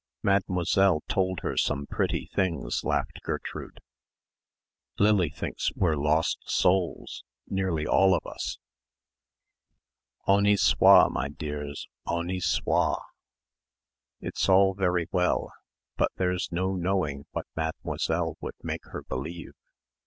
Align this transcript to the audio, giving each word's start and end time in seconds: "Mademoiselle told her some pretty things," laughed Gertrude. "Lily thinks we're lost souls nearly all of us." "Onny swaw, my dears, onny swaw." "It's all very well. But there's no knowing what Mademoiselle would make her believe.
"Mademoiselle 0.23 1.01
told 1.07 1.41
her 1.41 1.55
some 1.55 1.85
pretty 1.85 2.27
things," 2.33 2.83
laughed 2.83 3.21
Gertrude. 3.21 3.79
"Lily 4.97 5.29
thinks 5.29 5.71
we're 5.75 5.95
lost 5.95 6.39
souls 6.49 7.23
nearly 7.47 7.85
all 7.85 8.15
of 8.15 8.25
us." 8.25 8.57
"Onny 10.25 10.57
swaw, 10.57 11.07
my 11.07 11.29
dears, 11.29 11.87
onny 12.07 12.39
swaw." 12.39 12.99
"It's 14.19 14.49
all 14.49 14.73
very 14.73 15.05
well. 15.11 15.53
But 15.97 16.09
there's 16.15 16.51
no 16.51 16.73
knowing 16.73 17.25
what 17.29 17.45
Mademoiselle 17.55 18.37
would 18.41 18.55
make 18.63 18.85
her 18.85 19.03
believe. 19.03 19.53